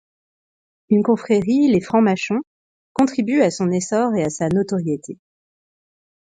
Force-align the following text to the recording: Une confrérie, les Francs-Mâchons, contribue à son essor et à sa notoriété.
Une 0.89 1.03
confrérie, 1.03 1.67
les 1.71 1.79
Francs-Mâchons, 1.79 2.41
contribue 2.93 3.43
à 3.43 3.51
son 3.51 3.69
essor 3.69 4.15
et 4.15 4.23
à 4.23 4.31
sa 4.31 4.49
notoriété. 4.49 5.19